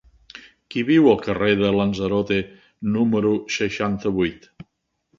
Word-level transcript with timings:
Qui 0.75 0.81
viu 0.87 1.09
al 1.11 1.19
carrer 1.25 1.51
de 1.61 1.69
Lanzarote 1.77 2.41
número 2.99 3.37
seixanta-vuit? 3.61 4.53